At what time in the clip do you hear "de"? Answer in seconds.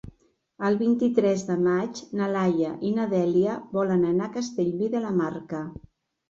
1.49-1.57, 4.97-5.05